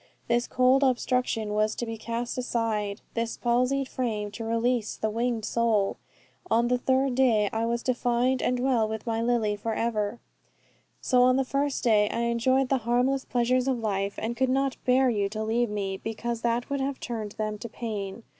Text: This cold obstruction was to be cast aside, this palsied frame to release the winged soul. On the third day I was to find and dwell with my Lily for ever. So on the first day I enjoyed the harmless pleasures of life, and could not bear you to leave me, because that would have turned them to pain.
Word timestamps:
This 0.27 0.47
cold 0.47 0.81
obstruction 0.83 1.53
was 1.53 1.75
to 1.75 1.85
be 1.85 1.95
cast 1.95 2.35
aside, 2.35 3.01
this 3.13 3.37
palsied 3.37 3.87
frame 3.87 4.31
to 4.31 4.43
release 4.43 4.95
the 4.97 5.11
winged 5.11 5.45
soul. 5.45 5.97
On 6.49 6.69
the 6.69 6.79
third 6.79 7.13
day 7.13 7.51
I 7.53 7.67
was 7.67 7.83
to 7.83 7.93
find 7.93 8.41
and 8.41 8.57
dwell 8.57 8.87
with 8.87 9.05
my 9.05 9.21
Lily 9.21 9.55
for 9.55 9.75
ever. 9.75 10.19
So 11.01 11.21
on 11.21 11.35
the 11.35 11.45
first 11.45 11.83
day 11.83 12.09
I 12.09 12.21
enjoyed 12.21 12.69
the 12.69 12.77
harmless 12.79 13.25
pleasures 13.25 13.67
of 13.67 13.77
life, 13.77 14.15
and 14.17 14.35
could 14.35 14.49
not 14.49 14.75
bear 14.85 15.07
you 15.11 15.29
to 15.29 15.43
leave 15.43 15.69
me, 15.69 15.97
because 15.97 16.41
that 16.41 16.67
would 16.71 16.81
have 16.81 16.99
turned 16.99 17.33
them 17.33 17.59
to 17.59 17.69
pain. 17.69 18.23